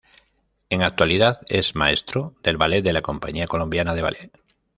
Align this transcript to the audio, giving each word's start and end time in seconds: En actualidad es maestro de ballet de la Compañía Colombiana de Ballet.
En 0.71 0.81
actualidad 0.81 1.41
es 1.47 1.75
maestro 1.75 2.33
de 2.41 2.53
ballet 2.55 2.81
de 2.81 2.91
la 2.91 3.03
Compañía 3.03 3.45
Colombiana 3.45 3.93
de 3.93 4.01
Ballet. 4.01 4.41